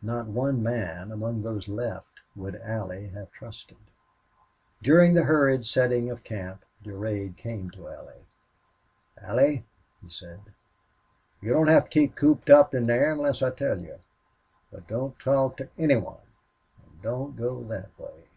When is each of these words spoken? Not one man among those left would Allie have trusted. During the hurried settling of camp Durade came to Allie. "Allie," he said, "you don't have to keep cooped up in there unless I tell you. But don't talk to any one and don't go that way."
Not 0.00 0.24
one 0.28 0.62
man 0.62 1.12
among 1.12 1.42
those 1.42 1.68
left 1.68 2.20
would 2.34 2.54
Allie 2.56 3.08
have 3.08 3.30
trusted. 3.32 3.76
During 4.82 5.12
the 5.12 5.24
hurried 5.24 5.66
settling 5.66 6.08
of 6.08 6.24
camp 6.24 6.64
Durade 6.82 7.36
came 7.36 7.70
to 7.72 7.88
Allie. 7.90 8.24
"Allie," 9.20 9.66
he 10.00 10.08
said, 10.08 10.40
"you 11.42 11.52
don't 11.52 11.66
have 11.68 11.84
to 11.84 11.90
keep 11.90 12.16
cooped 12.16 12.48
up 12.48 12.74
in 12.74 12.86
there 12.86 13.12
unless 13.12 13.42
I 13.42 13.50
tell 13.50 13.78
you. 13.78 14.00
But 14.72 14.88
don't 14.88 15.18
talk 15.18 15.58
to 15.58 15.68
any 15.76 15.96
one 15.96 16.28
and 16.82 17.02
don't 17.02 17.36
go 17.36 17.62
that 17.64 17.90
way." 18.00 18.28